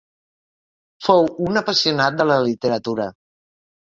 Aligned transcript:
Fou 1.07 1.27
un 1.49 1.61
apassionat 1.61 2.17
de 2.21 2.27
la 2.31 2.37
literatura. 2.47 3.09